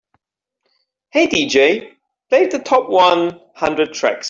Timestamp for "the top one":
2.47-3.39